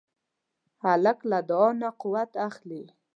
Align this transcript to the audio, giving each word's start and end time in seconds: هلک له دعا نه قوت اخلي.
هلک 0.83 1.19
له 1.31 1.39
دعا 1.49 1.69
نه 1.81 1.89
قوت 2.01 2.31
اخلي. 2.47 2.83